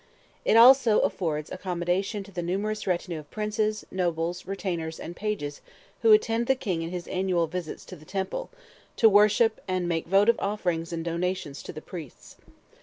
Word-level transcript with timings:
It 0.45 0.57
also 0.57 0.97
affords 1.01 1.51
accommodation 1.51 2.23
to 2.23 2.31
the 2.31 2.41
numerous 2.41 2.87
retinue 2.87 3.19
of 3.19 3.29
princes, 3.29 3.85
nobles, 3.91 4.47
retainers, 4.47 4.99
and 4.99 5.15
pages 5.15 5.61
who 6.01 6.11
attend 6.11 6.47
the 6.47 6.55
king 6.55 6.81
in 6.81 6.89
his 6.89 7.07
annual 7.07 7.45
visits 7.45 7.85
to 7.85 7.95
the 7.95 8.03
temple, 8.03 8.49
to 8.95 9.07
worship, 9.07 9.61
and 9.67 9.87
make 9.87 10.07
votive 10.07 10.39
offerings 10.39 10.91
and 10.91 11.05
donations 11.05 11.61
to 11.61 11.71
the 11.71 11.83
priests. 11.83 12.37